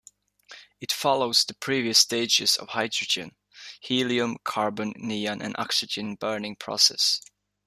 [0.79, 3.35] It follows the previous stages of hydrogen,
[3.81, 7.21] helium, carbon, neon and oxygen burning processes.